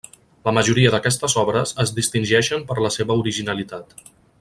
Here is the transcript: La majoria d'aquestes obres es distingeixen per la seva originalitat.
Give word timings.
La 0.47 0.53
majoria 0.57 0.93
d'aquestes 0.95 1.37
obres 1.43 1.75
es 1.85 1.93
distingeixen 2.01 2.67
per 2.73 2.83
la 2.87 2.95
seva 2.99 3.23
originalitat. 3.25 3.99